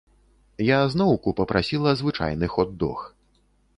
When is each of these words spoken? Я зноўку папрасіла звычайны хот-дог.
Я 0.67 0.79
зноўку 0.93 1.29
папрасіла 1.41 1.93
звычайны 2.03 2.45
хот-дог. 2.55 3.05